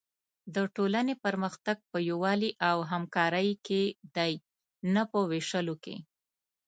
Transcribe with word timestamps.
د 0.55 0.57
ټولنې 0.75 1.13
پرمختګ 1.25 1.77
په 1.91 1.97
یووالي 2.09 2.51
او 2.69 2.77
همکارۍ 2.91 3.49
کې 3.65 3.83
دی، 4.15 4.33
نه 4.93 5.03
په 5.11 5.19
وېشلو 5.29 5.75
کې. 5.83 5.95